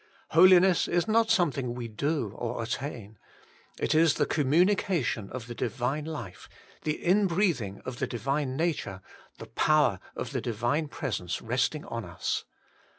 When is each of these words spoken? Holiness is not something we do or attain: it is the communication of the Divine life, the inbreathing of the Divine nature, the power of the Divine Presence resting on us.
Holiness 0.29 0.87
is 0.87 1.07
not 1.07 1.29
something 1.29 1.75
we 1.75 1.87
do 1.87 2.31
or 2.35 2.63
attain: 2.63 3.19
it 3.79 3.93
is 3.93 4.15
the 4.15 4.25
communication 4.25 5.29
of 5.29 5.45
the 5.45 5.53
Divine 5.53 6.05
life, 6.05 6.49
the 6.81 6.97
inbreathing 7.03 7.83
of 7.85 7.99
the 7.99 8.07
Divine 8.07 8.57
nature, 8.57 9.03
the 9.37 9.45
power 9.45 9.99
of 10.15 10.31
the 10.31 10.41
Divine 10.41 10.87
Presence 10.87 11.39
resting 11.39 11.85
on 11.85 12.03
us. 12.03 12.45